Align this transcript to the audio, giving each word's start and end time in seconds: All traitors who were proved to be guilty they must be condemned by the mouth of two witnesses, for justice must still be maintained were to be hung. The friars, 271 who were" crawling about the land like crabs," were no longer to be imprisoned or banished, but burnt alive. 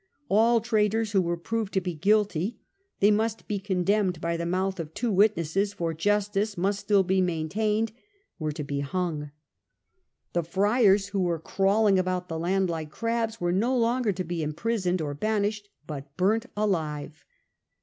All 0.29 0.61
traitors 0.61 1.11
who 1.11 1.21
were 1.21 1.37
proved 1.37 1.73
to 1.75 1.79
be 1.79 1.93
guilty 1.93 2.57
they 3.01 3.11
must 3.11 3.47
be 3.47 3.59
condemned 3.59 4.19
by 4.19 4.35
the 4.35 4.47
mouth 4.47 4.79
of 4.79 4.95
two 4.95 5.11
witnesses, 5.11 5.73
for 5.73 5.93
justice 5.93 6.57
must 6.57 6.79
still 6.79 7.03
be 7.03 7.21
maintained 7.21 7.91
were 8.39 8.51
to 8.51 8.63
be 8.63 8.79
hung. 8.79 9.29
The 10.33 10.41
friars, 10.41 11.11
271 11.11 11.21
who 11.21 11.27
were" 11.27 11.49
crawling 11.77 11.99
about 11.99 12.29
the 12.29 12.39
land 12.39 12.67
like 12.67 12.89
crabs," 12.89 13.39
were 13.39 13.51
no 13.51 13.77
longer 13.77 14.11
to 14.11 14.23
be 14.23 14.41
imprisoned 14.41 15.01
or 15.01 15.13
banished, 15.13 15.69
but 15.85 16.17
burnt 16.17 16.47
alive. 16.57 17.23